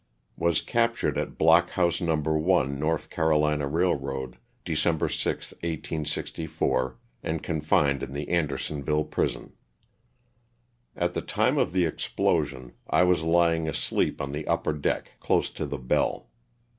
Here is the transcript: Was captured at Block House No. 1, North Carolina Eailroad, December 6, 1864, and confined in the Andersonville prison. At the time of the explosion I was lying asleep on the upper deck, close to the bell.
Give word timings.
Was 0.35 0.61
captured 0.61 1.15
at 1.19 1.37
Block 1.37 1.69
House 1.69 2.01
No. 2.01 2.15
1, 2.15 2.79
North 2.79 3.11
Carolina 3.11 3.69
Eailroad, 3.69 4.33
December 4.65 5.07
6, 5.07 5.51
1864, 5.51 6.97
and 7.21 7.43
confined 7.43 8.01
in 8.01 8.11
the 8.11 8.27
Andersonville 8.29 9.03
prison. 9.03 9.53
At 10.95 11.13
the 11.13 11.21
time 11.21 11.59
of 11.59 11.71
the 11.71 11.85
explosion 11.85 12.73
I 12.89 13.03
was 13.03 13.21
lying 13.21 13.69
asleep 13.69 14.19
on 14.23 14.31
the 14.31 14.47
upper 14.47 14.73
deck, 14.73 15.11
close 15.19 15.51
to 15.51 15.67
the 15.67 15.77
bell. 15.77 16.31